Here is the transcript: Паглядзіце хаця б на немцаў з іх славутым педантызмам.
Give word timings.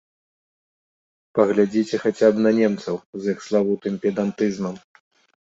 Паглядзіце 1.39 1.99
хаця 2.05 2.27
б 2.39 2.47
на 2.47 2.51
немцаў 2.61 2.95
з 3.21 3.35
іх 3.35 3.45
славутым 3.51 4.01
педантызмам. 4.09 4.75